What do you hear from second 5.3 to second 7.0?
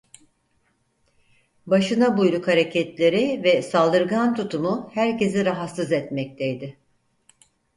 rahatsız etmekteydi.